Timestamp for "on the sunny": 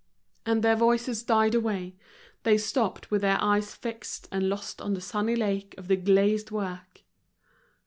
4.81-5.35